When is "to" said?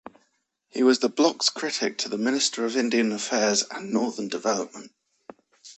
1.99-2.09